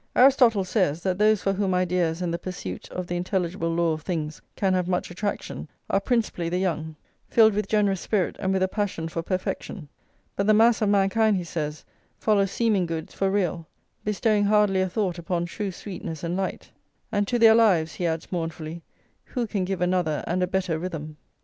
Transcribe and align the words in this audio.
Aristotle 0.15 0.63
says, 0.63 1.03
that 1.03 1.19
those 1.19 1.43
for 1.43 1.53
whom 1.53 1.75
ideas 1.75 2.23
and 2.23 2.33
the 2.33 2.39
pursuit 2.39 2.89
of 2.89 3.05
the 3.05 3.15
intelligible 3.15 3.71
law 3.71 3.91
of 3.93 4.01
things 4.01 4.41
can 4.55 4.73
have 4.73 4.87
much 4.87 5.11
attraction, 5.11 5.67
are 5.91 5.99
principally 5.99 6.49
the 6.49 6.57
young, 6.57 6.95
filled 7.29 7.53
with 7.53 7.67
generous 7.67 8.01
spirit 8.01 8.35
and 8.39 8.51
with 8.51 8.63
a 8.63 8.67
passion 8.67 9.07
for 9.07 9.21
perfection; 9.21 9.89
but 10.35 10.47
the 10.47 10.55
mass 10.55 10.81
of 10.81 10.89
mankind, 10.89 11.37
he 11.37 11.43
says, 11.43 11.85
follow 12.17 12.47
seeming 12.47 12.87
goods 12.87 13.13
for 13.13 13.29
real, 13.29 13.67
bestowing 14.03 14.45
hardly 14.45 14.81
a 14.81 14.89
thought 14.89 15.19
upon 15.19 15.45
true 15.45 15.69
sweetness 15.71 16.23
and 16.23 16.35
light; 16.35 16.71
"and 17.11 17.27
to 17.27 17.37
their 17.37 17.53
lives," 17.53 17.93
he 17.93 18.07
adds 18.07 18.31
mournfully, 18.31 18.81
"who 19.25 19.45
can 19.45 19.63
give 19.63 19.81
another 19.81 20.23
and 20.25 20.41
a 20.41 20.47
better 20.47 20.79
rhythm?" 20.79 21.17